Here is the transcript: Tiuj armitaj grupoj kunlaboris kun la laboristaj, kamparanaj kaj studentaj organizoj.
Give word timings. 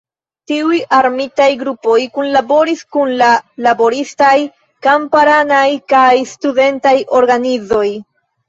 Tiuj 0.51 0.77
armitaj 0.99 1.49
grupoj 1.59 1.97
kunlaboris 2.15 2.81
kun 2.95 3.13
la 3.19 3.29
laboristaj, 3.67 4.33
kamparanaj 4.89 5.65
kaj 5.95 6.11
studentaj 6.35 6.99
organizoj. 7.21 7.89